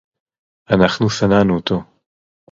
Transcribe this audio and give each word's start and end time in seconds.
אֲנַחְנוּ 0.71 1.09
שָׂנֵאנוּ 1.09 1.55
אוֹתוֹ. 1.55 1.79